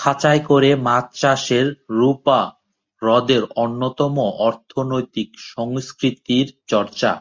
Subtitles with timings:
[0.00, 1.66] খাঁচায় করে মাছ চাষের
[1.90, 2.40] রুপা
[3.02, 4.14] হ্রদের অন্যতম
[4.40, 7.12] অর্থনৈতিক সংস্কৃতির চর্চা।